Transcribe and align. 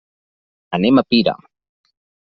Anem 0.79 1.03
a 1.03 1.05
Pira. 1.13 1.39